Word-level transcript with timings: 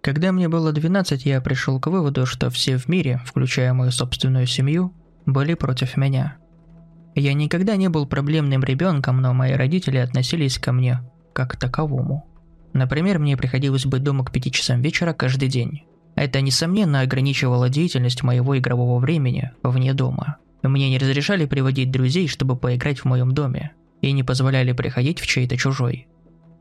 Когда 0.00 0.32
мне 0.32 0.48
было 0.48 0.72
12, 0.72 1.26
я 1.26 1.40
пришел 1.40 1.78
к 1.78 1.88
выводу, 1.88 2.24
что 2.24 2.48
все 2.48 2.78
в 2.78 2.88
мире, 2.88 3.20
включая 3.26 3.74
мою 3.74 3.90
собственную 3.90 4.46
семью, 4.46 4.94
были 5.26 5.54
против 5.54 5.96
меня. 5.96 6.36
Я 7.14 7.34
никогда 7.34 7.76
не 7.76 7.88
был 7.88 8.06
проблемным 8.06 8.64
ребенком, 8.64 9.20
но 9.20 9.34
мои 9.34 9.52
родители 9.52 9.98
относились 9.98 10.58
ко 10.58 10.72
мне 10.72 11.02
как 11.34 11.52
к 11.52 11.56
таковому. 11.56 12.26
Например, 12.72 13.18
мне 13.18 13.36
приходилось 13.36 13.84
быть 13.84 14.02
дома 14.02 14.24
к 14.24 14.32
5 14.32 14.52
часам 14.52 14.80
вечера 14.80 15.12
каждый 15.12 15.48
день. 15.48 15.82
Это, 16.14 16.40
несомненно, 16.40 17.00
ограничивало 17.00 17.68
деятельность 17.68 18.22
моего 18.22 18.56
игрового 18.56 18.98
времени 19.00 19.52
вне 19.62 19.92
дома. 19.92 20.36
Мне 20.62 20.88
не 20.88 20.98
разрешали 20.98 21.46
приводить 21.46 21.90
друзей, 21.90 22.28
чтобы 22.28 22.56
поиграть 22.56 23.00
в 23.00 23.04
моем 23.04 23.32
доме, 23.32 23.72
и 24.00 24.12
не 24.12 24.22
позволяли 24.22 24.72
приходить 24.72 25.20
в 25.20 25.26
чей-то 25.26 25.56
чужой. 25.56 26.08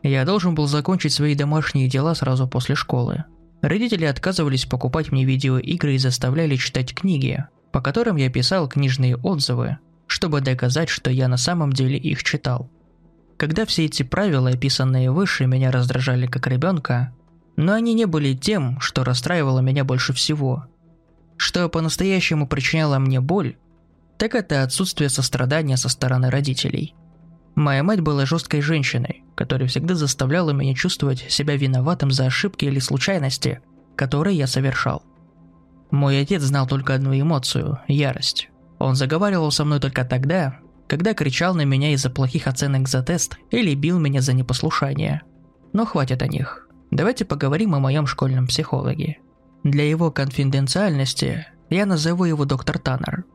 Я 0.02 0.24
должен 0.26 0.56
был 0.56 0.68
закончить 0.68 1.14
свои 1.14 1.36
домашние 1.36 1.90
дела 1.90 2.16
сразу 2.16 2.48
после 2.48 2.76
школы. 2.76 3.26
Родители 3.62 4.05
отказывались 4.05 4.66
покупать 4.66 5.12
мне 5.12 5.26
видеоигры 5.26 5.95
и 5.95 5.98
заставляли 5.98 6.55
читать 6.55 6.94
книги, 6.94 7.45
по 7.72 7.82
которым 7.82 8.16
я 8.16 8.30
писал 8.30 8.70
книжные 8.70 9.18
отзывы, 9.18 9.77
чтобы 10.08 10.41
доказать, 10.41 10.90
что 10.90 11.12
я 11.12 11.27
на 11.27 11.38
самом 11.38 11.73
деле 11.73 11.98
их 11.98 12.23
читал. 12.23 12.70
Когда 13.38 13.66
все 13.66 13.85
эти 13.85 14.04
правила, 14.04 14.49
описанные 14.49 15.12
выше, 15.12 15.45
меня 15.45 15.72
раздражали 15.72 16.26
как 16.26 16.48
ребенка, 16.48 17.13
но 17.55 17.73
они 17.73 17.94
не 17.94 18.05
были 18.05 18.34
тем, 18.34 18.80
что 18.80 19.04
расстраивало 19.04 19.60
меня 19.60 19.84
больше 19.84 20.13
всего. 20.13 20.66
Что 21.38 21.68
по-настоящему 21.70 22.48
причиняло 22.48 22.99
мне 22.99 23.20
боль, 23.20 23.57
так 24.18 24.35
это 24.35 24.63
отсутствие 24.63 25.10
сострадания 25.10 25.77
со 25.77 25.88
стороны 25.90 26.30
родителей. 26.30 26.96
Моя 27.55 27.84
мать 27.84 28.02
была 28.02 28.26
жесткой 28.26 28.62
женщиной, 28.62 29.23
которая 29.35 29.67
всегда 29.67 29.95
заставляла 29.95 30.52
меня 30.52 30.73
чувствовать 30.73 31.26
себя 31.30 31.55
виноватым 31.55 32.12
за 32.12 32.26
ошибки 32.26 32.66
или 32.66 32.80
случайности, 32.80 33.62
которые 33.95 34.37
я 34.37 34.48
совершал. 34.48 35.04
Мой 35.91 36.21
отец 36.21 36.41
знал 36.43 36.68
только 36.68 36.93
одну 36.93 37.20
эмоцию– 37.20 37.79
ярость. 37.87 38.49
Он 38.77 38.96
заговаривал 38.96 39.51
со 39.51 39.65
мной 39.65 39.79
только 39.79 40.05
тогда, 40.05 40.59
когда 40.87 41.13
кричал 41.13 41.54
на 41.54 41.65
меня 41.65 41.93
из-за 41.93 42.09
плохих 42.09 42.48
оценок 42.48 42.87
за 42.87 43.04
тест 43.04 43.37
или 43.52 43.76
бил 43.76 43.99
меня 43.99 44.21
за 44.21 44.34
непослушание. 44.34 45.24
Но 45.74 45.85
хватит 45.85 46.21
о 46.21 46.27
них. 46.27 46.68
Давайте 46.91 47.26
поговорим 47.26 47.76
о 47.76 47.79
моем 47.79 48.07
школьном 48.07 48.48
психологе. 48.48 49.18
Для 49.63 49.87
его 49.87 50.12
конфиденциальности 50.12 51.48
я 51.70 51.85
назову 51.85 52.26
его 52.26 52.46
доктор 52.46 52.79
Таннер– 52.79 53.26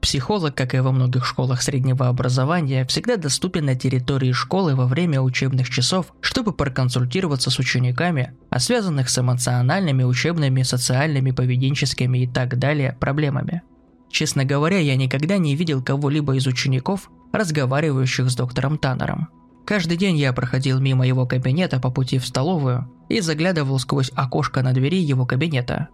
Психолог, 0.00 0.54
как 0.54 0.74
и 0.74 0.78
во 0.78 0.92
многих 0.92 1.26
школах 1.26 1.60
среднего 1.60 2.08
образования, 2.08 2.86
всегда 2.86 3.16
доступен 3.16 3.66
на 3.66 3.74
территории 3.74 4.32
школы 4.32 4.74
во 4.74 4.86
время 4.86 5.20
учебных 5.20 5.68
часов, 5.68 6.14
чтобы 6.22 6.52
проконсультироваться 6.52 7.50
с 7.50 7.58
учениками 7.58 8.32
о 8.48 8.60
связанных 8.60 9.10
с 9.10 9.18
эмоциональными, 9.18 10.02
учебными, 10.02 10.62
социальными, 10.62 11.32
поведенческими 11.32 12.20
и 12.20 12.26
так 12.26 12.58
далее 12.58 12.96
проблемами. 12.98 13.62
Честно 14.10 14.44
говоря, 14.44 14.78
я 14.78 14.96
никогда 14.96 15.36
не 15.36 15.54
видел 15.54 15.82
кого-либо 15.82 16.34
из 16.34 16.46
учеников, 16.46 17.10
разговаривающих 17.32 18.30
с 18.30 18.34
доктором 18.34 18.78
Таннером. 18.78 19.28
Каждый 19.66 19.98
день 19.98 20.16
я 20.16 20.32
проходил 20.32 20.80
мимо 20.80 21.06
его 21.06 21.26
кабинета 21.26 21.78
по 21.78 21.90
пути 21.90 22.18
в 22.18 22.26
столовую 22.26 22.90
и 23.08 23.20
заглядывал 23.20 23.78
сквозь 23.78 24.10
окошко 24.16 24.62
на 24.62 24.72
двери 24.72 25.00
его 25.00 25.26
кабинета. 25.26 25.88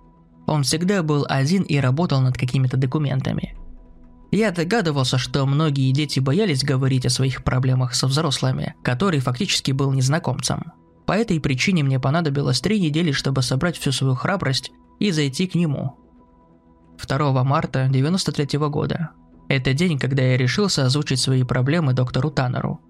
Он 0.46 0.62
всегда 0.62 1.02
был 1.02 1.26
один 1.28 1.64
и 1.64 1.76
работал 1.78 2.20
над 2.20 2.38
какими-то 2.38 2.76
документами– 2.76 3.56
я 4.30 4.50
догадывался, 4.50 5.18
что 5.18 5.46
многие 5.46 5.92
дети 5.92 6.20
боялись 6.20 6.64
говорить 6.64 7.06
о 7.06 7.10
своих 7.10 7.44
проблемах 7.44 7.94
со 7.94 8.06
взрослыми, 8.06 8.74
который 8.82 9.20
фактически 9.20 9.72
был 9.72 9.92
незнакомцем. 9.92 10.72
По 11.06 11.12
этой 11.12 11.40
причине 11.40 11.84
мне 11.84 12.00
понадобилось 12.00 12.60
три 12.60 12.80
недели, 12.80 13.12
чтобы 13.12 13.42
собрать 13.42 13.76
всю 13.76 13.92
свою 13.92 14.14
храбрость 14.14 14.72
и 14.98 15.10
зайти 15.12 15.46
к 15.46 15.54
нему. 15.54 15.96
2 17.06 17.44
марта 17.44 17.88
93 17.90 18.58
года. 18.58 19.10
Это 19.48 19.72
день, 19.72 19.98
когда 19.98 20.22
я 20.22 20.36
решился 20.36 20.84
озвучить 20.84 21.20
свои 21.20 21.44
проблемы 21.44 21.92
доктору 21.92 22.30
Таннеру. 22.30 22.80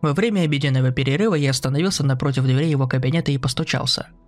Во 0.00 0.14
время 0.14 0.42
обеденного 0.42 0.92
перерыва 0.92 1.34
я 1.34 1.50
остановился 1.50 2.04
напротив 2.04 2.44
двери 2.44 2.66
его 2.66 2.86
кабинета 2.86 3.32
и 3.32 3.38
постучался– 3.38 4.08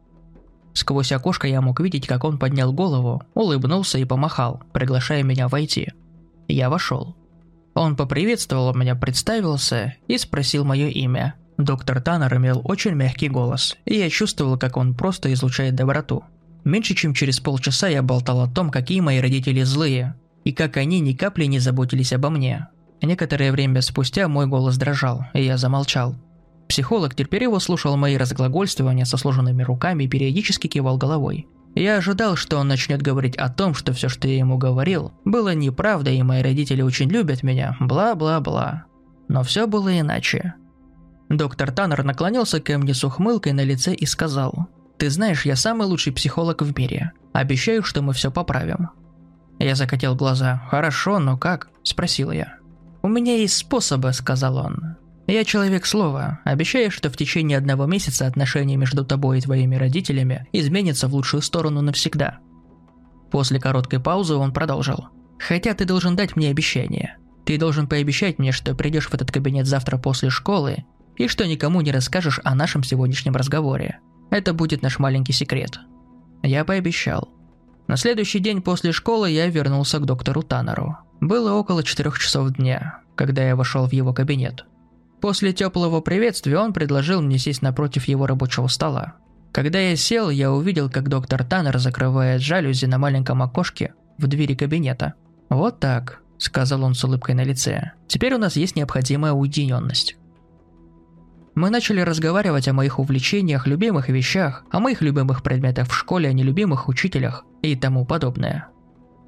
Сквозь 0.72 1.12
окошко 1.12 1.48
я 1.48 1.60
мог 1.60 1.80
видеть, 1.80 2.06
как 2.06 2.24
он 2.24 2.38
поднял 2.38 2.72
голову, 2.72 3.22
улыбнулся 3.34 3.98
и 3.98 4.04
помахал, 4.04 4.62
приглашая 4.72 5.22
меня 5.22 5.48
войти. 5.48 5.92
Я 6.46 6.70
вошел. 6.70 7.16
Он 7.74 7.96
поприветствовал 7.96 8.74
меня, 8.74 8.94
представился 8.94 9.94
и 10.06 10.18
спросил 10.18 10.64
мое 10.64 10.88
имя. 10.88 11.34
Доктор 11.58 12.00
Таннер 12.00 12.36
имел 12.36 12.60
очень 12.64 12.92
мягкий 12.92 13.28
голос, 13.28 13.76
и 13.84 13.96
я 13.96 14.08
чувствовал, 14.08 14.56
как 14.56 14.76
он 14.76 14.94
просто 14.94 15.32
излучает 15.32 15.74
доброту. 15.74 16.24
Меньше 16.64 16.94
чем 16.94 17.14
через 17.14 17.40
полчаса 17.40 17.88
я 17.88 18.02
болтал 18.02 18.42
о 18.42 18.48
том, 18.48 18.70
какие 18.70 19.00
мои 19.00 19.20
родители 19.20 19.62
злые, 19.62 20.14
и 20.44 20.52
как 20.52 20.76
они 20.76 21.00
ни 21.00 21.12
капли 21.12 21.46
не 21.46 21.58
заботились 21.58 22.12
обо 22.12 22.30
мне. 22.30 22.68
Некоторое 23.02 23.52
время 23.52 23.80
спустя 23.80 24.28
мой 24.28 24.46
голос 24.46 24.76
дрожал, 24.76 25.26
и 25.34 25.42
я 25.42 25.56
замолчал. 25.56 26.16
Психолог 26.68 27.14
терпеливо 27.14 27.58
слушал 27.58 27.96
мои 27.96 28.16
разглагольствования 28.16 29.04
со 29.04 29.16
сложенными 29.16 29.62
руками 29.62 30.04
и 30.04 30.08
периодически 30.08 30.66
кивал 30.66 30.98
головой. 30.98 31.48
Я 31.74 31.96
ожидал, 31.96 32.36
что 32.36 32.58
он 32.58 32.68
начнет 32.68 33.00
говорить 33.00 33.36
о 33.36 33.48
том, 33.48 33.74
что 33.74 33.92
все, 33.92 34.08
что 34.08 34.28
я 34.28 34.38
ему 34.38 34.58
говорил, 34.58 35.12
было 35.24 35.54
неправдой 35.54 36.16
и 36.16 36.22
мои 36.22 36.42
родители 36.42 36.82
очень 36.82 37.08
любят 37.08 37.42
меня, 37.42 37.76
бла-бла-бла. 37.80 38.84
Но 39.28 39.42
все 39.42 39.66
было 39.66 39.98
иначе. 39.98 40.54
Доктор 41.28 41.70
Таннер 41.70 42.04
наклонился 42.04 42.60
ко 42.60 42.78
мне 42.78 42.94
с 42.94 43.04
ухмылкой 43.04 43.52
на 43.52 43.64
лице 43.64 43.94
и 43.94 44.06
сказал, 44.06 44.66
«Ты 44.96 45.10
знаешь, 45.10 45.44
я 45.44 45.56
самый 45.56 45.86
лучший 45.86 46.12
психолог 46.12 46.62
в 46.62 46.76
мире. 46.76 47.12
Обещаю, 47.32 47.82
что 47.82 48.02
мы 48.02 48.12
все 48.12 48.30
поправим». 48.30 48.90
Я 49.58 49.74
закатил 49.74 50.14
глаза. 50.14 50.62
«Хорошо, 50.70 51.18
но 51.18 51.36
как?»– 51.36 51.68
спросил 51.82 52.30
я. 52.30 52.56
«У 53.02 53.08
меня 53.08 53.36
есть 53.36 53.56
способы»,– 53.56 54.12
сказал 54.14 54.56
он. 54.56 54.96
Я 55.28 55.44
человек 55.44 55.84
слова, 55.84 56.40
обещаю, 56.44 56.90
что 56.90 57.10
в 57.10 57.16
течение 57.18 57.58
одного 57.58 57.84
месяца 57.84 58.26
отношения 58.26 58.78
между 58.78 59.04
тобой 59.04 59.38
и 59.38 59.40
твоими 59.42 59.76
родителями 59.76 60.48
изменятся 60.52 61.06
в 61.06 61.14
лучшую 61.14 61.42
сторону 61.42 61.82
навсегда. 61.82 62.38
После 63.30 63.60
короткой 63.60 64.00
паузы 64.00 64.36
он 64.36 64.54
продолжил. 64.54 65.08
Хотя 65.38 65.74
ты 65.74 65.84
должен 65.84 66.16
дать 66.16 66.34
мне 66.34 66.48
обещание. 66.48 67.18
Ты 67.44 67.58
должен 67.58 67.86
пообещать 67.86 68.38
мне, 68.38 68.52
что 68.52 68.74
придешь 68.74 69.10
в 69.10 69.14
этот 69.14 69.30
кабинет 69.30 69.66
завтра 69.66 69.98
после 69.98 70.30
школы 70.30 70.86
и 71.18 71.28
что 71.28 71.46
никому 71.46 71.82
не 71.82 71.92
расскажешь 71.92 72.40
о 72.42 72.54
нашем 72.54 72.82
сегодняшнем 72.82 73.36
разговоре. 73.36 74.00
Это 74.30 74.54
будет 74.54 74.80
наш 74.80 74.98
маленький 74.98 75.34
секрет. 75.34 75.78
Я 76.42 76.64
пообещал. 76.64 77.28
На 77.86 77.98
следующий 77.98 78.38
день 78.38 78.62
после 78.62 78.92
школы 78.92 79.30
я 79.30 79.48
вернулся 79.48 79.98
к 79.98 80.06
доктору 80.06 80.42
Таннеру. 80.42 80.96
Было 81.20 81.52
около 81.52 81.82
четырех 81.82 82.18
часов 82.18 82.54
дня, 82.54 83.00
когда 83.14 83.46
я 83.46 83.56
вошел 83.56 83.86
в 83.86 83.92
его 83.92 84.14
кабинет. 84.14 84.64
После 85.20 85.52
теплого 85.52 86.00
приветствия 86.00 86.58
он 86.58 86.72
предложил 86.72 87.20
мне 87.20 87.38
сесть 87.38 87.62
напротив 87.62 88.06
его 88.06 88.26
рабочего 88.26 88.68
стола. 88.68 89.14
Когда 89.52 89.80
я 89.80 89.96
сел, 89.96 90.30
я 90.30 90.52
увидел, 90.52 90.88
как 90.88 91.08
доктор 91.08 91.44
Таннер 91.44 91.78
закрывает 91.78 92.40
жалюзи 92.40 92.86
на 92.86 92.98
маленьком 92.98 93.42
окошке 93.42 93.94
в 94.16 94.26
двери 94.28 94.54
кабинета. 94.54 95.14
«Вот 95.48 95.80
так»,– 95.80 96.22
сказал 96.38 96.84
он 96.84 96.94
с 96.94 97.02
улыбкой 97.02 97.34
на 97.34 97.42
лице. 97.42 97.92
«Теперь 98.06 98.34
у 98.34 98.38
нас 98.38 98.56
есть 98.56 98.76
необходимая 98.76 99.32
уединенность». 99.32 100.16
Мы 101.56 101.70
начали 101.70 102.00
разговаривать 102.00 102.68
о 102.68 102.72
моих 102.72 103.00
увлечениях, 103.00 103.66
любимых 103.66 104.08
вещах, 104.08 104.64
о 104.70 104.78
моих 104.78 105.02
любимых 105.02 105.42
предметах 105.42 105.88
в 105.88 105.94
школе, 105.94 106.28
о 106.28 106.32
нелюбимых 106.32 106.86
учителях 106.86 107.44
и 107.62 107.74
тому 107.74 108.06
подобное. 108.06 108.68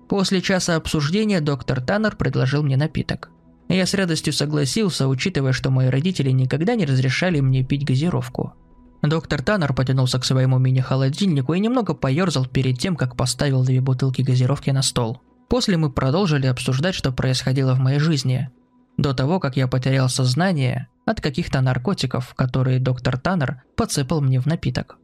После 0.09 0.41
часа 0.41 0.77
обсуждения 0.77 1.41
доктор 1.41 1.81
Таннер 1.81 2.15
предложил 2.15 2.62
мне 2.62 2.77
напиток– 2.77 3.31
я 3.75 3.86
с 3.86 3.94
радостью 3.94 4.32
согласился, 4.32 5.06
учитывая, 5.06 5.53
что 5.53 5.70
мои 5.70 5.88
родители 5.88 6.31
никогда 6.31 6.75
не 6.75 6.86
разрешали 6.86 7.41
мне 7.41 7.62
пить 7.64 7.84
газировку. 7.84 8.55
Доктор 9.02 9.43
Таннер 9.43 9.72
потянулся 9.72 10.19
к 10.19 10.25
своему 10.25 10.58
мини-холодильнику 10.58 11.55
и 11.55 11.61
немного 11.61 11.94
поерзал 11.94 12.46
перед 12.46 12.78
тем, 12.78 12.96
как 12.96 13.17
поставил 13.17 13.64
две 13.64 13.81
бутылки 13.81 14.22
газировки 14.22 14.70
на 14.70 14.82
стол. 14.82 15.20
После 15.49 15.76
мы 15.76 15.90
продолжили 15.90 16.46
обсуждать, 16.46 16.94
что 16.94 17.12
происходило 17.12 17.75
в 17.75 17.81
моей 17.81 17.99
жизни. 17.99 18.50
До 18.96 19.14
того, 19.14 19.40
как 19.40 19.56
я 19.56 19.67
потерял 19.67 20.08
сознание 20.08 20.88
от 21.06 21.20
каких-то 21.20 21.61
наркотиков, 21.61 22.34
которые 22.34 22.78
доктор 22.78 23.19
Таннер 23.19 23.62
подсыпал 23.75 24.20
мне 24.20 24.40
в 24.40 24.46
напиток. 24.46 24.99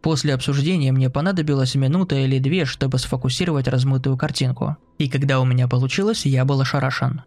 После 0.00 0.34
обсуждения 0.34 0.90
мне 0.90 1.10
понадобилась 1.10 1.76
минута 1.76 2.16
или 2.16 2.38
две, 2.38 2.64
чтобы 2.64 2.98
сфокусировать 2.98 3.68
размытую 3.68 4.16
картинку. 4.16 4.76
И 4.98 5.08
когда 5.08 5.38
у 5.38 5.44
меня 5.44 5.68
получилось, 5.68 6.26
я 6.26 6.44
был 6.44 6.60
ошарашен. 6.60 7.22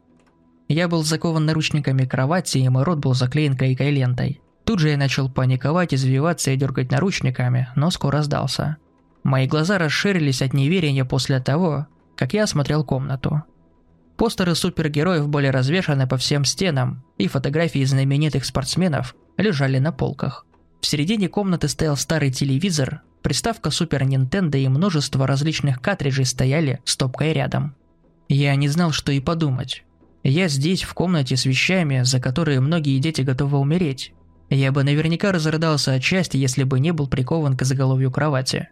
Я 0.68 0.88
был 0.88 1.04
закован 1.04 1.46
наручниками 1.46 2.06
кровати, 2.06 2.58
и 2.58 2.70
мой 2.70 2.84
рот 2.84 3.00
был 3.00 3.14
заклеен 3.14 3.56
клейкой 3.56 3.92
лентой. 3.92 4.42
Тут 4.64 4.80
же 4.80 4.90
я 4.90 4.98
начал 4.98 5.30
паниковать, 5.30 5.94
извиваться 5.94 6.52
и 6.52 6.58
дергать 6.58 6.92
наручниками, 6.92 7.70
но 7.76 7.92
скоро 7.92 8.24
сдался. 8.24 8.78
Мои 9.24 9.48
глаза 9.48 9.78
расширились 9.78 10.42
от 10.42 10.54
неверия 10.54 11.06
после 11.06 11.40
того, 11.40 11.88
как 12.16 12.34
я 12.34 12.44
осмотрел 12.44 12.84
комнату. 12.84 13.44
Постеры 14.18 14.56
супергероев 14.56 15.28
были 15.28 15.48
развешаны 15.48 16.08
по 16.08 16.18
всем 16.18 16.46
стенам, 16.46 17.04
и 17.18 17.28
фотографии 17.28 17.84
знаменитых 17.84 18.46
спортсменов 18.46 19.16
лежали 19.38 19.78
на 19.78 19.92
полках. 19.92 20.46
В 20.82 20.88
середине 20.88 21.28
комнаты 21.28 21.68
стоял 21.68 21.98
старый 21.98 22.32
телевизор, 22.32 23.02
приставка 23.22 23.72
Супер 23.72 24.04
Нинтендо 24.04 24.58
и 24.58 24.68
множество 24.68 25.28
различных 25.28 25.82
картриджей 25.82 26.26
стояли 26.26 26.80
стопкой 26.86 27.34
рядом. 27.34 27.76
Я 28.30 28.56
не 28.56 28.68
знал, 28.68 28.92
что 28.92 29.12
и 29.12 29.20
подумать. 29.20 29.85
Я 30.28 30.48
здесь, 30.48 30.82
в 30.82 30.96
комнате 30.96 31.38
с 31.38 31.46
вещами, 31.46 32.02
за 32.02 32.20
которые 32.20 32.60
многие 32.60 32.98
дети 32.98 33.22
готовы 33.22 33.60
умереть. 33.60 34.12
Я 34.50 34.72
бы 34.72 34.84
наверняка 34.84 35.32
разрыдался 35.32 35.94
от 35.94 36.04
счастья, 36.04 36.40
если 36.40 36.64
бы 36.64 36.80
не 36.80 36.94
был 36.94 37.08
прикован 37.08 37.56
к 37.56 37.64
заголовью 37.64 38.10
кровати. 38.10 38.70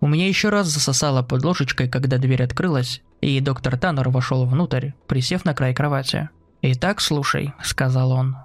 У 0.00 0.08
меня 0.08 0.26
еще 0.26 0.48
раз 0.48 0.66
засосало 0.66 1.22
под 1.22 1.44
ложечкой, 1.44 1.88
когда 1.88 2.18
дверь 2.18 2.42
открылась, 2.42 3.02
и 3.20 3.38
доктор 3.38 3.78
Таннер 3.78 4.08
вошел 4.08 4.46
внутрь, 4.46 4.90
присев 5.06 5.44
на 5.44 5.54
край 5.54 5.76
кровати. 5.76 6.28
«Итак, 6.60 7.00
слушай»,— 7.00 7.52
сказал 7.62 8.10
он. 8.10 8.36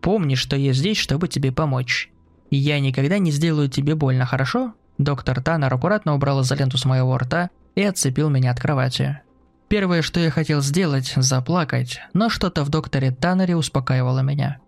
«Помни, 0.00 0.34
что 0.34 0.56
я 0.56 0.72
здесь, 0.72 0.96
чтобы 0.96 1.28
тебе 1.28 1.52
помочь. 1.52 2.10
Я 2.50 2.80
никогда 2.80 3.18
не 3.18 3.32
сделаю 3.32 3.68
тебе 3.68 3.94
больно, 3.94 4.24
хорошо?» 4.24 4.72
Доктор 4.96 5.42
Таннер 5.42 5.74
аккуратно 5.74 6.14
убрал 6.14 6.40
изоленту 6.40 6.78
с 6.78 6.86
моего 6.86 7.18
рта 7.18 7.50
и 7.74 7.82
отцепил 7.82 8.30
меня 8.30 8.50
от 8.50 8.60
кровати. 8.60 9.20
Первое, 9.68 10.00
что 10.02 10.18
я 10.18 10.30
хотел 10.30 10.62
сделать– 10.62 11.12
заплакать, 11.16 12.00
но 12.14 12.30
что-то 12.30 12.64
в 12.64 12.70
докторе 12.70 13.10
Таннере 13.10 13.54
успокаивало 13.54 14.20
меня. 14.20 14.58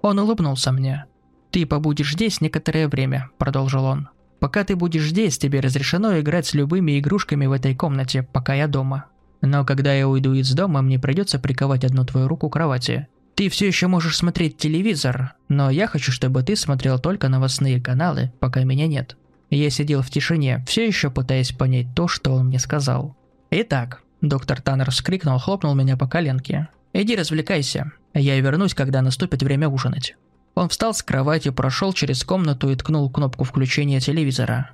Он 0.00 0.18
улыбнулся 0.18 0.72
мне. 0.72 1.04
«Ты 1.50 1.66
побудешь 1.66 2.12
здесь 2.12 2.40
некоторое 2.40 2.88
время»,– 2.88 3.30
продолжил 3.38 3.84
он. 3.84 4.08
«Пока 4.40 4.64
ты 4.64 4.76
будешь 4.76 5.08
здесь, 5.08 5.38
тебе 5.38 5.60
разрешено 5.60 6.18
играть 6.20 6.46
с 6.46 6.54
любыми 6.54 6.98
игрушками 6.98 7.46
в 7.46 7.52
этой 7.52 7.74
комнате, 7.74 8.22
пока 8.22 8.54
я 8.54 8.66
дома. 8.66 9.06
Но 9.42 9.64
когда 9.64 9.92
я 9.92 10.08
уйду 10.08 10.32
из 10.32 10.52
дома, 10.52 10.80
мне 10.82 10.98
придется 10.98 11.38
приковать 11.38 11.84
одну 11.84 12.04
твою 12.04 12.28
руку 12.28 12.48
к 12.48 12.54
кровати. 12.54 13.08
Ты 13.34 13.50
все 13.50 13.66
еще 13.66 13.86
можешь 13.86 14.16
смотреть 14.16 14.56
телевизор, 14.56 15.34
но 15.48 15.70
я 15.70 15.86
хочу, 15.86 16.10
чтобы 16.12 16.42
ты 16.42 16.56
смотрел 16.56 16.98
только 16.98 17.28
новостные 17.28 17.80
каналы, 17.80 18.32
пока 18.40 18.64
меня 18.64 18.86
нет». 18.86 19.16
Я 19.48 19.70
сидел 19.70 20.02
в 20.02 20.10
тишине, 20.10 20.64
все 20.66 20.86
еще 20.86 21.08
пытаясь 21.10 21.52
понять 21.52 21.94
то, 21.94 22.08
что 22.08 22.32
он 22.32 22.46
мне 22.46 22.58
сказал. 22.58 23.16
«Итак»,– 23.50 24.02
доктор 24.20 24.60
Таннер 24.60 24.90
вскрикнул, 24.90 25.38
хлопнул 25.38 25.74
меня 25.74 25.96
по 25.96 26.06
коленке. 26.06 26.68
«Иди 26.92 27.14
развлекайся. 27.14 27.92
Я 28.14 28.40
вернусь, 28.40 28.74
когда 28.74 29.02
наступит 29.02 29.42
время 29.42 29.68
ужинать». 29.68 30.16
Он 30.54 30.70
встал 30.70 30.94
с 30.94 31.02
кровати, 31.02 31.50
прошел 31.50 31.92
через 31.92 32.24
комнату 32.24 32.70
и 32.70 32.76
ткнул 32.76 33.10
кнопку 33.10 33.44
включения 33.44 34.00
телевизора. 34.00 34.70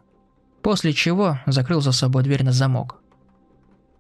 После 0.63 0.93
чего 0.93 1.41
закрыл 1.47 1.81
за 1.81 1.91
собой 1.91 2.23
дверь 2.23 2.45
на 2.45 2.53
замок. 2.53 3.01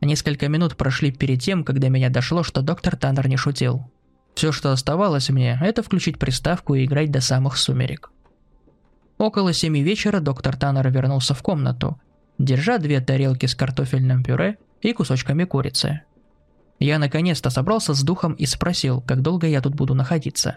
Несколько 0.00 0.48
минут 0.48 0.76
прошли 0.76 1.10
перед 1.10 1.42
тем, 1.42 1.64
когда 1.64 1.88
меня 1.88 2.08
дошло, 2.08 2.44
что 2.44 2.62
доктор 2.62 2.96
Таннер 2.96 3.28
не 3.28 3.36
шутил. 3.36 3.90
Все, 4.34 4.52
что 4.52 4.72
оставалось 4.72 5.28
мне, 5.30 5.58
это 5.60 5.82
включить 5.82 6.18
приставку 6.18 6.74
и 6.74 6.84
играть 6.84 7.10
до 7.10 7.20
самых 7.20 7.56
сумерек. 7.56 8.12
Около 9.18 9.52
семи 9.52 9.82
вечера 9.82 10.20
доктор 10.20 10.56
Таннер 10.56 10.88
вернулся 10.90 11.34
в 11.34 11.42
комнату, 11.42 12.00
держа 12.38 12.78
две 12.78 13.00
тарелки 13.00 13.46
с 13.46 13.54
картофельным 13.54 14.22
пюре 14.22 14.58
и 14.82 14.92
кусочками 14.92 15.44
курицы. 15.44 16.02
Я 16.78 16.98
наконец-то 16.98 17.48
собрался 17.48 17.94
с 17.94 18.02
духом 18.02 18.34
и 18.34 18.44
спросил, 18.44 19.00
как 19.00 19.22
долго 19.22 19.46
я 19.46 19.60
тут 19.60 19.74
буду 19.74 19.94
находиться. 19.94 20.56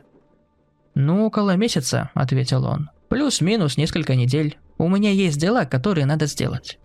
«Ну, 0.96 1.26
около 1.26 1.56
месяца»,— 1.56 2.10
ответил 2.14 2.66
он. 2.66 2.90
«Плюс-минус 3.10 3.78
несколько 3.78 4.16
недель. 4.16 4.58
У 4.78 4.90
меня 4.90 5.12
есть 5.12 5.38
дела, 5.38 5.66
которые 5.66 6.06
надо 6.06 6.26
сделать». 6.26 6.80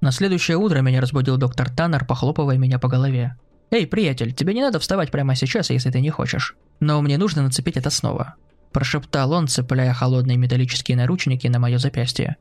На 0.00 0.10
следующее 0.10 0.56
утро 0.56 0.80
меня 0.80 1.00
разбудил 1.00 1.36
доктор 1.36 1.70
Таннер, 1.70 2.04
похлопывая 2.06 2.56
меня 2.56 2.78
по 2.78 2.88
голове. 2.88 3.36
«Эй, 3.70 3.86
приятель, 3.86 4.32
тебе 4.32 4.54
не 4.54 4.62
надо 4.62 4.80
вставать 4.80 5.10
прямо 5.10 5.34
сейчас, 5.34 5.70
если 5.70 5.90
ты 5.90 6.00
не 6.00 6.10
хочешь. 6.10 6.56
Но 6.80 7.00
мне 7.02 7.18
нужно 7.18 7.42
нацепить 7.42 7.76
это 7.76 7.90
снова»,– 7.90 8.34
прошептал 8.72 9.32
он, 9.32 9.48
цепляя 9.48 9.92
холодные 9.92 10.36
металлические 10.36 10.96
наручники 10.96 11.46
на 11.46 11.58
мое 11.58 11.78
запястье. 11.78 12.36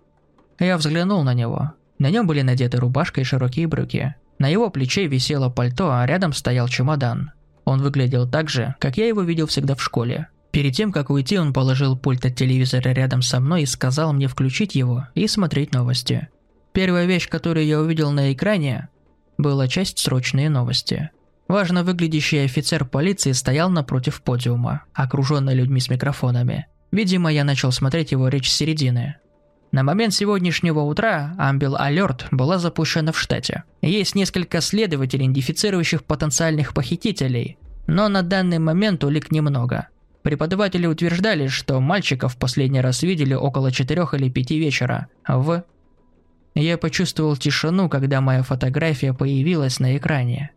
Я 0.60 0.78
взглянул 0.78 1.24
на 1.24 1.34
него. 1.34 1.74
На 2.02 2.10
нем 2.10 2.26
были 2.26 2.42
надеты 2.42 2.78
рубашка 2.78 3.22
и 3.22 3.24
широкие 3.24 3.68
брюки. 3.68 4.16
На 4.40 4.48
его 4.48 4.72
плече 4.72 5.06
висело 5.06 5.50
пальто, 5.50 5.92
а 5.92 6.04
рядом 6.08 6.34
стоял 6.34 6.68
чемодан. 6.68 7.30
Он 7.64 7.80
выглядел 7.80 8.28
так 8.28 8.50
же, 8.50 8.74
как 8.80 8.98
я 8.98 9.08
его 9.08 9.22
видел 9.22 9.46
всегда 9.46 9.76
в 9.76 9.84
школе. 9.84 10.28
Перед 10.50 10.74
тем, 10.74 10.92
как 10.92 11.12
уйти, 11.12 11.38
он 11.38 11.54
положил 11.54 11.96
пульт 11.96 12.26
от 12.26 12.36
телевизора 12.36 12.90
рядом 12.90 13.22
со 13.22 13.40
мной 13.40 13.62
и 13.62 13.68
сказал 13.68 14.14
мне 14.14 14.28
включить 14.28 14.74
его 14.74 15.10
и 15.14 15.28
смотреть 15.28 15.76
новости. 15.76 16.30
Первая 16.74 17.06
вещь, 17.06 17.30
которую 17.30 17.68
я 17.68 17.80
увидел 17.80 18.10
на 18.10 18.34
экране, 18.34 18.90
была 19.38 19.68
часть 19.68 20.00
«Срочные 20.00 20.50
новости». 20.50 21.12
Важно 21.48 21.84
выглядящий 21.84 22.44
офицер 22.44 22.84
полиции 22.84 23.32
стоял 23.34 23.70
напротив 23.70 24.24
подиума, 24.24 24.86
окруженный 24.96 25.54
людьми 25.54 25.80
с 25.80 25.88
микрофонами. 25.88 26.66
Видимо, 26.92 27.32
я 27.32 27.44
начал 27.44 27.72
смотреть 27.72 28.12
его 28.12 28.28
речь 28.28 28.50
с 28.50 28.56
середины. 28.56 29.18
На 29.72 29.84
момент 29.84 30.14
сегодняшнего 30.14 30.82
утра 30.82 31.34
Ambil 31.40 31.80
Alert 31.80 32.26
была 32.32 32.58
запущена 32.58 33.14
в 33.14 33.20
штате. 33.20 33.64
Есть 33.82 34.16
несколько 34.16 34.60
следователей, 34.60 35.28
идентифицирующих 35.28 36.04
потенциальных 36.04 36.74
похитителей, 36.74 37.58
но 37.88 38.10
на 38.10 38.22
данный 38.22 38.60
момент 38.60 39.02
улик 39.06 39.32
немного. 39.32 39.88
Преподаватели 40.24 40.88
утверждали, 40.88 41.48
что 41.48 41.80
мальчиков 41.80 42.36
последний 42.36 42.82
раз 42.82 43.02
видели 43.02 43.34
около 43.34 43.72
4 43.72 44.08
или 44.12 44.30
5 44.30 44.52
вечера 44.52 45.08
в... 45.26 45.64
Я 46.54 46.78
почувствовал 46.78 47.38
тишину, 47.38 47.88
когда 47.88 48.20
моя 48.20 48.44
фотография 48.44 49.14
появилась 49.14 49.80
на 49.80 49.96
экране. 49.96 50.52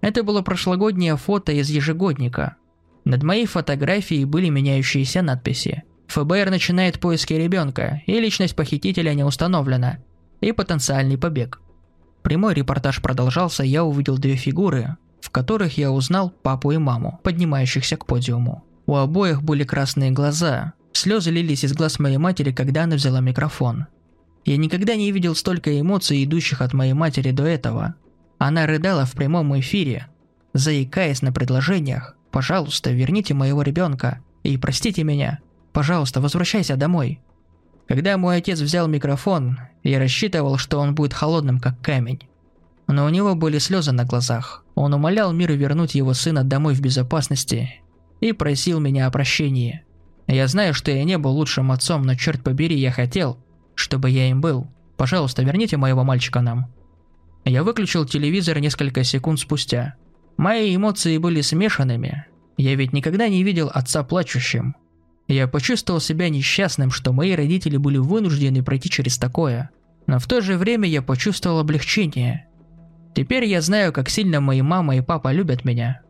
Это 0.00 0.24
было 0.24 0.42
прошлогоднее 0.42 1.16
фото 1.16 1.52
из 1.52 1.70
ежегодника. 1.70 2.56
Над 3.04 3.22
моей 3.22 3.46
фотографией 3.46 4.24
были 4.24 4.48
меняющиеся 4.48 5.22
надписи– 5.22 5.84
ФБР 6.08 6.50
начинает 6.50 7.00
поиски 7.00 7.34
ребенка, 7.34 8.02
и 8.06 8.18
личность 8.20 8.56
похитителя 8.56 9.14
не 9.14 9.24
установлена, 9.24 9.98
и 10.40 10.52
потенциальный 10.52 11.18
побег. 11.18 11.60
Прямой 12.22 12.54
репортаж 12.54 13.02
продолжался, 13.02 13.62
я 13.62 13.84
увидел 13.84 14.18
две 14.18 14.36
фигуры, 14.36 14.96
в 15.20 15.30
которых 15.30 15.78
я 15.78 15.90
узнал 15.90 16.30
папу 16.30 16.72
и 16.72 16.78
маму, 16.78 17.20
поднимающихся 17.22 17.96
к 17.96 18.06
подиуму. 18.06 18.64
У 18.86 18.96
обоих 18.96 19.42
были 19.42 19.64
красные 19.64 20.10
глаза, 20.10 20.72
слезы 20.92 21.30
лились 21.30 21.64
из 21.64 21.72
глаз 21.72 21.98
моей 21.98 22.18
матери, 22.18 22.52
когда 22.52 22.84
она 22.84 22.96
взяла 22.96 23.20
микрофон. 23.20 23.86
Я 24.44 24.56
никогда 24.56 24.94
не 24.94 25.10
видел 25.10 25.34
столько 25.34 25.78
эмоций, 25.80 26.22
идущих 26.24 26.60
от 26.60 26.72
моей 26.72 26.92
матери 26.92 27.32
до 27.32 27.44
этого. 27.44 27.96
Она 28.38 28.66
рыдала 28.66 29.04
в 29.04 29.12
прямом 29.12 29.58
эфире, 29.58 30.06
заикаясь 30.52 31.22
на 31.22 31.32
предложениях 31.32 32.16
«Пожалуйста, 32.30 32.92
верните 32.92 33.34
моего 33.34 33.62
ребенка 33.62 34.20
и 34.44 34.56
простите 34.56 35.02
меня», 35.02 35.40
Пожалуйста, 35.76 36.22
возвращайся 36.22 36.74
домой. 36.74 37.20
Когда 37.86 38.16
мой 38.16 38.38
отец 38.38 38.58
взял 38.62 38.88
микрофон, 38.88 39.58
я 39.82 39.98
рассчитывал, 39.98 40.56
что 40.56 40.78
он 40.78 40.94
будет 40.94 41.12
холодным, 41.12 41.60
как 41.60 41.78
камень. 41.82 42.30
Но 42.86 43.04
у 43.04 43.10
него 43.10 43.34
были 43.34 43.58
слезы 43.58 43.92
на 43.92 44.06
глазах. 44.06 44.64
Он 44.74 44.94
умолял 44.94 45.34
мир 45.34 45.52
вернуть 45.52 45.94
его 45.94 46.14
сына 46.14 46.44
домой 46.44 46.72
в 46.72 46.80
безопасности 46.80 47.82
и 48.20 48.32
просил 48.32 48.80
меня 48.80 49.06
о 49.06 49.10
прощении. 49.10 49.82
Я 50.26 50.46
знаю, 50.46 50.72
что 50.72 50.90
я 50.90 51.04
не 51.04 51.18
был 51.18 51.32
лучшим 51.32 51.70
отцом, 51.70 52.04
но 52.04 52.14
черт 52.14 52.42
побери, 52.42 52.78
я 52.78 52.90
хотел, 52.90 53.38
чтобы 53.74 54.08
я 54.08 54.30
им 54.30 54.40
был. 54.40 54.68
Пожалуйста, 54.96 55.42
верните 55.42 55.76
моего 55.76 56.04
мальчика 56.04 56.40
нам. 56.40 56.72
Я 57.44 57.62
выключил 57.62 58.06
телевизор 58.06 58.60
несколько 58.60 59.04
секунд 59.04 59.40
спустя. 59.40 59.96
Мои 60.38 60.74
эмоции 60.74 61.18
были 61.18 61.42
смешанными. 61.42 62.24
Я 62.56 62.74
ведь 62.76 62.94
никогда 62.94 63.28
не 63.28 63.42
видел 63.42 63.70
отца 63.74 64.02
плачущим. 64.04 64.74
Я 65.28 65.48
почувствовал 65.48 66.00
себя 66.00 66.28
несчастным, 66.28 66.90
что 66.90 67.12
мои 67.12 67.34
родители 67.34 67.76
были 67.76 67.98
вынуждены 67.98 68.62
пройти 68.62 68.88
через 68.88 69.18
такое. 69.18 69.70
Но 70.06 70.20
в 70.20 70.26
то 70.26 70.40
же 70.40 70.56
время 70.56 70.88
я 70.88 71.02
почувствовал 71.02 71.58
облегчение. 71.58 72.46
Теперь 73.14 73.44
я 73.44 73.60
знаю, 73.60 73.92
как 73.92 74.08
сильно 74.08 74.40
мои 74.40 74.62
мама 74.62 74.96
и 74.96 75.00
папа 75.00 75.32
любят 75.32 75.64
меня. 75.64 76.02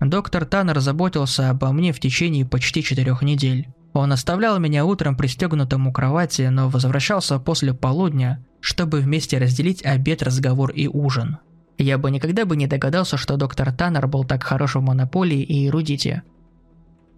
Доктор 0.00 0.46
Таннер 0.46 0.80
заботился 0.80 1.50
обо 1.50 1.72
мне 1.72 1.92
в 1.92 2.00
течение 2.00 2.46
почти 2.46 2.82
четырех 2.82 3.22
недель. 3.22 3.68
Он 3.92 4.12
оставлял 4.12 4.58
меня 4.58 4.84
утром 4.84 5.16
пристегнутым 5.16 5.88
у 5.88 5.92
кровати, 5.92 6.42
но 6.42 6.68
возвращался 6.68 7.38
после 7.38 7.74
полудня, 7.74 8.44
чтобы 8.60 9.00
вместе 9.00 9.38
разделить 9.38 9.84
обед, 9.84 10.22
разговор 10.22 10.70
и 10.70 10.86
ужин. 10.86 11.38
Я 11.76 11.98
бы 11.98 12.10
никогда 12.10 12.46
бы 12.46 12.56
не 12.56 12.66
догадался, 12.66 13.16
что 13.16 13.36
доктор 13.36 13.72
Таннер 13.72 14.06
был 14.06 14.24
так 14.24 14.42
хорош 14.42 14.76
в 14.76 14.80
монополии 14.80 15.42
и 15.42 15.66
эрудите– 15.68 16.22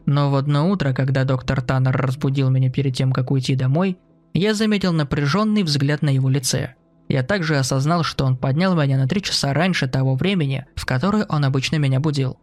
но 0.08 0.30
в 0.30 0.36
одно 0.36 0.70
утро, 0.70 0.94
когда 0.94 1.24
доктор 1.24 1.60
Таннер 1.60 1.94
разбудил 1.94 2.48
меня 2.48 2.70
перед 2.70 2.96
тем, 2.96 3.12
как 3.12 3.30
уйти 3.30 3.54
домой, 3.54 3.98
я 4.32 4.54
заметил 4.54 4.94
напряженный 4.94 5.62
взгляд 5.62 6.00
на 6.00 6.08
его 6.08 6.30
лице. 6.30 6.76
Я 7.08 7.22
также 7.22 7.58
осознал, 7.58 8.04
что 8.04 8.24
он 8.24 8.38
поднял 8.38 8.74
меня 8.74 8.96
на 8.96 9.06
три 9.06 9.20
часа 9.20 9.52
раньше 9.52 9.86
того 9.86 10.14
времени, 10.14 10.64
в 10.76 10.86
которое 10.86 11.26
он 11.28 11.44
обычно 11.44 11.76
меня 11.76 12.00
будил. 12.00 12.38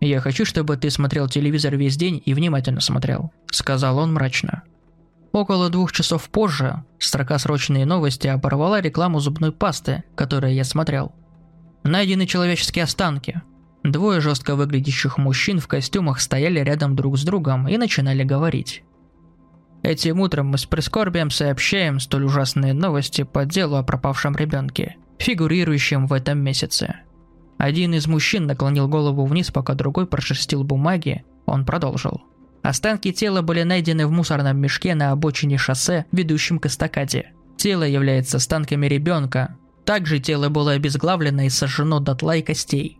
«Я 0.00 0.20
хочу, 0.20 0.44
чтобы 0.44 0.76
ты 0.76 0.90
смотрел 0.90 1.28
телевизор 1.28 1.74
весь 1.74 1.96
день 1.96 2.22
и 2.24 2.34
внимательно 2.34 2.80
смотрел»,– 2.80 3.32
сказал 3.50 3.98
он 3.98 4.14
мрачно. 4.14 4.62
Около 5.32 5.70
двух 5.70 5.90
часов 5.90 6.30
позже 6.30 6.84
строка 7.00 7.36
«Срочные 7.40 7.84
новости» 7.84 8.28
оборвала 8.28 8.80
рекламу 8.80 9.18
зубной 9.18 9.50
пасты, 9.50 10.04
которую 10.14 10.54
я 10.54 10.62
смотрел. 10.62 11.12
Найдены 11.82 12.26
человеческие 12.26 12.84
останки. 12.84 13.42
Двое 13.86 14.20
жестко 14.20 14.56
выглядящих 14.56 15.16
мужчин 15.16 15.60
в 15.60 15.68
костюмах 15.68 16.20
стояли 16.20 16.58
рядом 16.58 16.96
друг 16.96 17.16
с 17.16 17.22
другом 17.22 17.68
и 17.68 17.76
начинали 17.76 18.24
говорить. 18.24 18.82
Этим 19.84 20.18
утром 20.20 20.48
мы 20.48 20.58
с 20.58 20.64
прискорбием 20.64 21.30
сообщаем 21.30 22.00
столь 22.00 22.24
ужасные 22.24 22.72
новости 22.72 23.22
по 23.22 23.44
делу 23.44 23.76
о 23.76 23.84
пропавшем 23.84 24.34
ребенке, 24.34 24.96
фигурирующем 25.18 26.08
в 26.08 26.12
этом 26.12 26.40
месяце. 26.40 26.96
Один 27.58 27.94
из 27.94 28.08
мужчин 28.08 28.46
наклонил 28.46 28.88
голову 28.88 29.24
вниз, 29.24 29.52
пока 29.52 29.74
другой 29.74 30.08
прошерстил 30.08 30.64
бумаги, 30.64 31.24
он 31.46 31.64
продолжил. 31.64 32.24
Останки 32.62 33.12
тела 33.12 33.40
были 33.40 33.62
найдены 33.62 34.08
в 34.08 34.10
мусорном 34.10 34.58
мешке 34.58 34.96
на 34.96 35.12
обочине 35.12 35.58
шоссе, 35.58 36.06
ведущем 36.10 36.58
к 36.58 36.66
эстакаде. 36.66 37.30
Тело 37.56 37.84
является 37.84 38.38
останками 38.38 38.86
ребенка. 38.86 39.56
Также 39.84 40.18
тело 40.18 40.48
было 40.48 40.72
обезглавлено 40.72 41.42
и 41.42 41.50
сожжено 41.50 42.00
дотла 42.00 42.34
и 42.34 42.42
костей. 42.42 42.98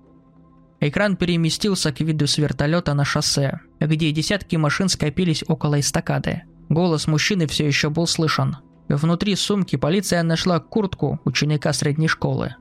Экран 0.80 1.16
переместился 1.16 1.92
к 1.92 2.00
виду 2.00 2.26
с 2.26 2.38
вертолета 2.38 2.94
на 2.94 3.04
шоссе, 3.04 3.60
где 3.80 4.12
десятки 4.12 4.56
машин 4.56 4.88
скопились 4.88 5.44
около 5.48 5.80
эстакады. 5.80 6.42
Голос 6.68 7.06
мужчины 7.06 7.46
все 7.46 7.66
еще 7.66 7.90
был 7.90 8.06
слышен. 8.06 8.56
Внутри 8.88 9.34
сумки 9.36 9.76
полиция 9.76 10.22
нашла 10.22 10.60
куртку 10.60 11.20
ученика 11.24 11.72
средней 11.72 12.08
школы. 12.08 12.54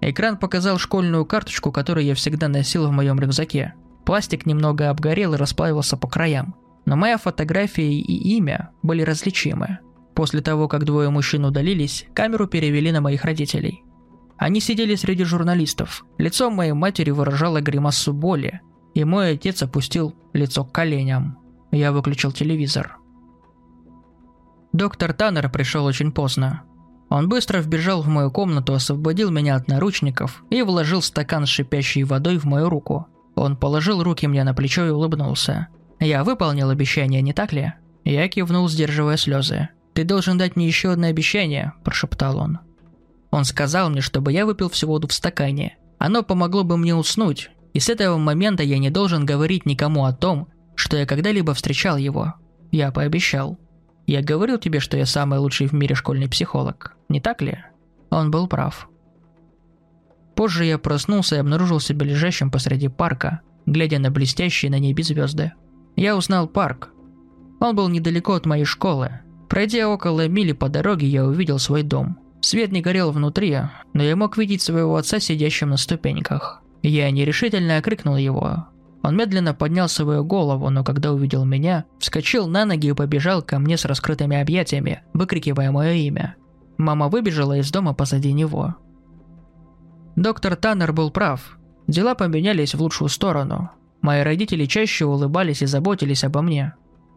Экран 0.00 0.36
показал 0.36 0.78
школьную 0.78 1.24
карточку, 1.24 1.72
которую 1.72 2.04
я 2.04 2.14
всегда 2.14 2.48
носил 2.48 2.86
в 2.86 2.92
моем 2.92 3.18
рюкзаке. 3.18 3.74
Пластик 4.04 4.46
немного 4.46 4.90
обгорел 4.90 5.34
и 5.34 5.38
расплавился 5.38 5.96
по 5.96 6.06
краям. 6.06 6.54
Но 6.84 6.94
моя 6.96 7.18
фотография 7.18 7.90
и 7.90 8.36
имя 8.36 8.70
были 8.82 9.02
различимы. 9.02 9.78
После 10.14 10.40
того, 10.40 10.68
как 10.68 10.84
двое 10.84 11.10
мужчин 11.10 11.44
удалились, 11.44 12.06
камеру 12.14 12.46
перевели 12.46 12.92
на 12.92 13.00
моих 13.00 13.24
родителей. 13.24 13.82
Они 14.38 14.60
сидели 14.60 14.94
среди 14.94 15.24
журналистов. 15.24 16.04
Лицо 16.18 16.50
моей 16.50 16.72
матери 16.72 17.10
выражало 17.10 17.60
гримасу 17.60 18.12
боли, 18.12 18.60
и 18.94 19.04
мой 19.04 19.32
отец 19.32 19.62
опустил 19.62 20.14
лицо 20.32 20.64
к 20.64 20.72
коленям. 20.72 21.38
Я 21.70 21.92
выключил 21.92 22.32
телевизор. 22.32 22.98
Доктор 24.72 25.12
Таннер 25.14 25.50
пришел 25.50 25.84
очень 25.86 26.12
поздно. 26.12 26.62
Он 27.08 27.28
быстро 27.28 27.60
вбежал 27.60 28.02
в 28.02 28.08
мою 28.08 28.30
комнату, 28.30 28.74
освободил 28.74 29.30
меня 29.30 29.56
от 29.56 29.68
наручников 29.68 30.44
и 30.50 30.62
вложил 30.62 31.00
стакан 31.00 31.46
с 31.46 31.50
шипящей 31.50 32.02
водой 32.02 32.38
в 32.38 32.44
мою 32.44 32.68
руку. 32.68 33.06
Он 33.36 33.56
положил 33.56 34.02
руки 34.02 34.26
мне 34.26 34.44
на 34.44 34.54
плечо 34.54 34.86
и 34.86 34.90
улыбнулся. 34.90 35.68
«Я 36.00 36.24
выполнил 36.24 36.70
обещание, 36.70 37.22
не 37.22 37.32
так 37.32 37.52
ли?» 37.52 37.72
Я 38.04 38.28
кивнул, 38.28 38.68
сдерживая 38.68 39.16
слезы. 39.16 39.68
«Ты 39.94 40.04
должен 40.04 40.36
дать 40.36 40.56
мне 40.56 40.66
еще 40.66 40.92
одно 40.92 41.06
обещание»,– 41.06 41.72
прошептал 41.84 42.38
он. 42.38 42.58
Он 43.36 43.44
сказал 43.44 43.90
мне, 43.90 44.00
чтобы 44.00 44.32
я 44.32 44.46
выпил 44.46 44.70
всю 44.70 44.86
воду 44.86 45.08
в 45.08 45.12
стакане. 45.12 45.76
Оно 45.98 46.22
помогло 46.22 46.64
бы 46.64 46.78
мне 46.78 46.94
уснуть, 46.94 47.50
и 47.74 47.80
с 47.80 47.90
этого 47.90 48.16
момента 48.16 48.62
я 48.62 48.78
не 48.78 48.88
должен 48.88 49.26
говорить 49.26 49.66
никому 49.66 50.06
о 50.06 50.14
том, 50.14 50.48
что 50.74 50.96
я 50.96 51.04
когда-либо 51.04 51.52
встречал 51.52 51.98
его. 51.98 52.32
Я 52.72 52.90
пообещал. 52.90 53.58
Я 54.06 54.22
говорил 54.22 54.56
тебе, 54.56 54.80
что 54.80 54.96
я 54.96 55.04
самый 55.04 55.38
лучший 55.38 55.66
в 55.66 55.74
мире 55.74 55.94
школьный 55.94 56.30
психолог, 56.30 56.96
не 57.10 57.20
так 57.20 57.42
ли? 57.42 57.58
Он 58.08 58.30
был 58.30 58.48
прав. 58.48 58.88
Позже 60.34 60.64
я 60.64 60.78
проснулся 60.78 61.36
и 61.36 61.38
обнаружил 61.38 61.78
себя 61.78 62.06
лежащим 62.06 62.50
посреди 62.50 62.88
парка, 62.88 63.42
глядя 63.66 63.98
на 63.98 64.10
блестящие 64.10 64.70
на 64.70 64.78
небе 64.78 65.04
звезды. 65.04 65.52
Я 65.94 66.16
узнал 66.16 66.48
парк. 66.48 66.88
Он 67.60 67.76
был 67.76 67.90
недалеко 67.90 68.32
от 68.32 68.46
моей 68.46 68.64
школы. 68.64 69.20
Пройдя 69.50 69.90
около 69.90 70.26
мили 70.26 70.52
по 70.52 70.70
дороге, 70.70 71.06
я 71.06 71.26
увидел 71.26 71.58
свой 71.58 71.82
дом– 71.82 72.18
Свет 72.40 72.72
не 72.72 72.80
горел 72.80 73.10
внутри, 73.10 73.58
но 73.92 74.02
я 74.02 74.16
мог 74.16 74.36
видеть 74.36 74.62
своего 74.62 74.96
отца 74.96 75.20
сидящим 75.20 75.70
на 75.70 75.76
ступеньках. 75.76 76.62
Я 76.82 77.10
нерешительно 77.10 77.78
окрикнул 77.78 78.16
его. 78.16 78.66
Он 79.02 79.16
медленно 79.16 79.54
поднял 79.54 79.88
свою 79.88 80.24
голову, 80.24 80.68
но 80.70 80.84
когда 80.84 81.12
увидел 81.12 81.44
меня, 81.44 81.84
вскочил 81.98 82.46
на 82.48 82.64
ноги 82.64 82.88
и 82.88 82.92
побежал 82.92 83.42
ко 83.42 83.58
мне 83.58 83.76
с 83.76 83.84
раскрытыми 83.84 84.36
объятиями, 84.36 85.02
выкрикивая 85.12 85.70
мое 85.70 85.92
имя. 85.92 86.36
Мама 86.76 87.08
выбежала 87.08 87.56
из 87.56 87.70
дома 87.70 87.94
позади 87.94 88.32
него. 88.32 88.74
Доктор 90.16 90.56
Таннер 90.56 90.92
был 90.92 91.10
прав. 91.10 91.58
Дела 91.86 92.14
поменялись 92.14 92.74
в 92.74 92.80
лучшую 92.80 93.08
сторону. 93.08 93.70
Мои 94.00 94.22
родители 94.22 94.66
чаще 94.66 95.04
улыбались 95.04 95.62
и 95.62 95.66
заботились 95.66 96.24
обо 96.24 96.42
мне. 96.42 96.74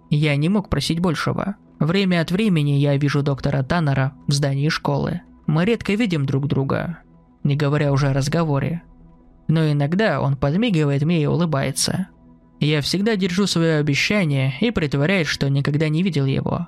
Я 0.09 0.35
не 0.35 0.49
мог 0.49 0.69
просить 0.69 0.99
большего. 0.99 1.55
Время 1.79 2.19
от 2.21 2.31
времени 2.31 2.71
я 2.71 2.97
вижу 2.97 3.23
доктора 3.23 3.63
Таннера 3.63 4.13
в 4.27 4.33
здании 4.33 4.67
школы. 4.67 5.21
Мы 5.47 5.63
редко 5.63 5.93
видим 5.93 6.25
друг 6.25 6.47
друга, 6.47 6.99
не 7.43 7.55
говоря 7.55 7.93
уже 7.93 8.09
о 8.09 8.13
разговоре. 8.13 8.83
Но 9.47 9.71
иногда 9.71 10.21
он 10.21 10.35
подмигивает 10.35 11.03
мне 11.03 11.23
и 11.23 11.25
улыбается. 11.25 12.09
Я 12.59 12.81
всегда 12.81 13.15
держу 13.15 13.47
свое 13.47 13.77
обещание 13.77 14.53
и 14.59 14.71
притворяюсь, 14.71 15.27
что 15.27 15.49
никогда 15.49 15.87
не 15.87 16.03
видел 16.03 16.25
его. 16.25 16.67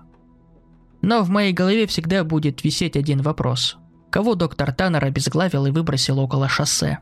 Но 1.01 1.24
в 1.24 1.30
моей 1.30 1.51
голове 1.51 1.88
всегда 1.88 2.24
будет 2.24 2.63
висеть 2.63 2.96
один 2.96 3.22
вопрос. 3.22 3.77
Кого 4.10 4.36
доктор 4.36 4.72
Таннер 4.72 5.03
обезглавил 5.03 5.65
и 5.65 5.72
выбросил 5.72 6.20
около 6.20 6.48
шоссе? 6.48 7.00